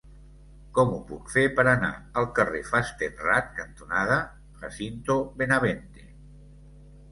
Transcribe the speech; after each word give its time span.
Com 0.77 0.93
ho 0.93 1.01
puc 1.09 1.27
fer 1.33 1.43
per 1.59 1.65
anar 1.73 1.91
al 2.21 2.27
carrer 2.39 2.63
Fastenrath 2.71 3.53
cantonada 3.61 4.19
Jacinto 4.65 5.21
Benavente? 5.45 6.11